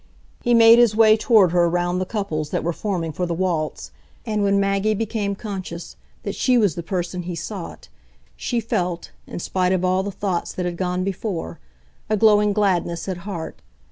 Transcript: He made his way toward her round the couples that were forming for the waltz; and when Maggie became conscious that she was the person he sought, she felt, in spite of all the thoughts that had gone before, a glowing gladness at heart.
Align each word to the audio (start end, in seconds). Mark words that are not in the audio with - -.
He 0.41 0.55
made 0.55 0.79
his 0.79 0.95
way 0.95 1.15
toward 1.15 1.51
her 1.51 1.69
round 1.69 2.01
the 2.01 2.07
couples 2.07 2.49
that 2.49 2.63
were 2.63 2.73
forming 2.73 3.11
for 3.11 3.27
the 3.27 3.35
waltz; 3.35 3.91
and 4.25 4.41
when 4.41 4.59
Maggie 4.59 4.95
became 4.95 5.35
conscious 5.35 5.95
that 6.23 6.33
she 6.33 6.57
was 6.57 6.73
the 6.73 6.81
person 6.81 7.21
he 7.21 7.35
sought, 7.35 7.87
she 8.35 8.59
felt, 8.59 9.11
in 9.27 9.37
spite 9.37 9.73
of 9.73 9.85
all 9.85 10.01
the 10.01 10.09
thoughts 10.11 10.53
that 10.53 10.65
had 10.65 10.75
gone 10.77 11.03
before, 11.03 11.59
a 12.09 12.17
glowing 12.17 12.51
gladness 12.51 13.07
at 13.07 13.17
heart. 13.29 13.61